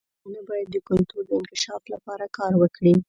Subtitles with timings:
[0.21, 2.93] پښتانه باید د کلتور د انکشاف لپاره کار وکړي.